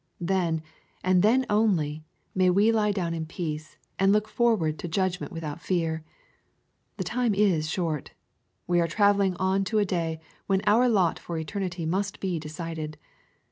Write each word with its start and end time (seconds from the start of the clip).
Then, 0.19 0.63
and 1.03 1.21
then 1.21 1.45
only, 1.47 2.03
may 2.33 2.49
we 2.49 2.71
lie 2.71 2.91
down 2.91 3.13
in 3.13 3.27
peace, 3.27 3.77
and 3.99 4.11
look 4.11 4.27
forward 4.27 4.79
to 4.79 4.87
judgment 4.87 5.31
without 5.31 5.61
fear. 5.61 6.03
The 6.97 7.03
time 7.03 7.35
is 7.35 7.69
short. 7.69 8.09
We 8.65 8.81
are 8.81 8.87
travelling 8.87 9.35
on 9.35 9.63
to 9.65 9.77
a 9.77 9.85
day 9.85 10.19
when 10.47 10.63
our 10.65 10.89
lot 10.89 11.19
for 11.19 11.37
eternity 11.37 11.85
must 11.85 12.19
be 12.19 12.39
decided. 12.39 12.97